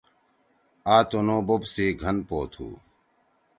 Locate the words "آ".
0.95-0.97